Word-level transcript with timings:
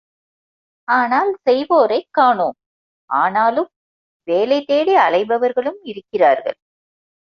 ஆனால் 0.87 1.37
செய்வோரைக் 1.43 2.07
காணோம் 2.11 2.57
ஆனாலும் 3.09 3.69
வேலை 4.27 4.59
தேடி 4.63 4.95
அலைபவர்களும் 4.97 5.79
இருக்கிறார்கள். 5.83 6.57